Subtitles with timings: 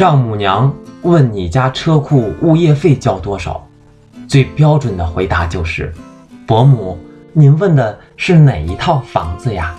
[0.00, 3.62] 丈母娘问你家车库物业费交多少
[4.26, 5.92] 最标准的回答就是
[6.46, 6.98] 伯母
[7.34, 9.76] 您问的是哪一套房子呀？